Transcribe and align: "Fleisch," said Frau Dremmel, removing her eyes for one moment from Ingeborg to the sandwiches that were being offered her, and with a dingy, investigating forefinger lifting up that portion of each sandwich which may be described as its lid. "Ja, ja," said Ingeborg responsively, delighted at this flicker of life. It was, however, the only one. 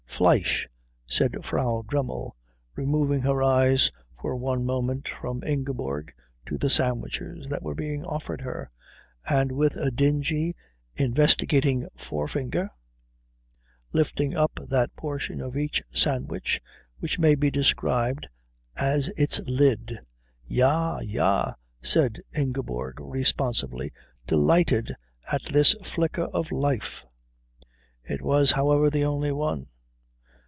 "Fleisch," 0.13 0.67
said 1.07 1.43
Frau 1.43 1.81
Dremmel, 1.87 2.35
removing 2.75 3.21
her 3.21 3.41
eyes 3.41 3.91
for 4.21 4.35
one 4.35 4.63
moment 4.63 5.07
from 5.07 5.43
Ingeborg 5.43 6.13
to 6.45 6.59
the 6.59 6.69
sandwiches 6.69 7.49
that 7.49 7.63
were 7.63 7.73
being 7.73 8.05
offered 8.05 8.41
her, 8.41 8.69
and 9.27 9.51
with 9.51 9.77
a 9.77 9.89
dingy, 9.89 10.55
investigating 10.95 11.87
forefinger 11.97 12.69
lifting 13.93 14.35
up 14.35 14.59
that 14.69 14.95
portion 14.95 15.41
of 15.41 15.57
each 15.57 15.81
sandwich 15.91 16.61
which 16.99 17.17
may 17.17 17.33
be 17.33 17.49
described 17.49 18.27
as 18.75 19.09
its 19.17 19.39
lid. 19.49 20.01
"Ja, 20.45 20.99
ja," 20.99 21.53
said 21.81 22.21
Ingeborg 22.35 22.99
responsively, 22.99 23.91
delighted 24.27 24.93
at 25.31 25.41
this 25.51 25.73
flicker 25.83 26.25
of 26.25 26.51
life. 26.51 27.07
It 28.03 28.21
was, 28.21 28.51
however, 28.51 28.91
the 28.91 29.05
only 29.05 29.31
one. 29.31 29.65